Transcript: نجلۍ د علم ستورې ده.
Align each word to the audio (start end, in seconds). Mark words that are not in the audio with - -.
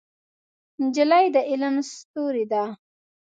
نجلۍ 0.83 1.25
د 1.35 1.37
علم 1.49 1.75
ستورې 1.91 2.45
ده. 2.51 2.63